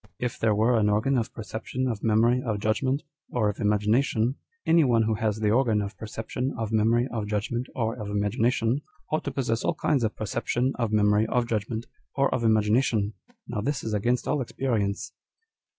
If 0.17 0.39
there 0.39 0.55
were 0.55 0.79
an 0.79 0.89
organ 0.89 1.15
of 1.19 1.31
perception, 1.31 1.87
of 1.87 2.03
memory, 2.03 2.41
of 2.41 2.59
judgment, 2.59 3.03
or 3.29 3.49
of 3.49 3.59
imagination, 3.59 4.33
any 4.65 4.83
one 4.83 5.03
who 5.03 5.13
has 5.13 5.37
the 5.39 5.51
organ 5.51 5.79
of 5.79 5.95
perception, 5.95 6.55
of 6.57 6.71
memory, 6.71 7.07
of 7.11 7.27
judgment, 7.27 7.67
or 7.75 7.93
of 8.01 8.09
imagination, 8.09 8.81
ought 9.11 9.23
to 9.25 9.31
possess 9.31 9.63
all 9.63 9.75
kinds 9.75 10.03
of 10.03 10.15
perception, 10.15 10.73
of 10.79 10.91
memory, 10.91 11.27
of 11.27 11.47
judgment, 11.47 11.85
or 12.15 12.33
of 12.33 12.43
imagination. 12.43 13.13
Now 13.47 13.61
this 13.61 13.83
is 13.83 13.93
against 13.93 14.27
all 14.27 14.41
experience." 14.41 15.13